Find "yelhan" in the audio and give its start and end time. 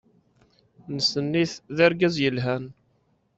2.23-2.65